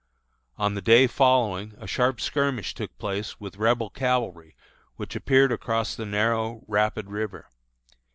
On 0.57 0.73
the 0.73 0.81
day 0.81 1.05
following 1.05 1.75
a 1.77 1.85
sharp 1.85 2.19
skirmish 2.19 2.73
took 2.73 2.97
place 2.97 3.39
with 3.39 3.57
Rebel 3.57 3.91
cavalry 3.91 4.55
which 4.95 5.15
appeared 5.15 5.51
across 5.51 5.93
the 5.95 6.07
narrow, 6.07 6.63
rapid 6.67 7.11
river. 7.11 7.45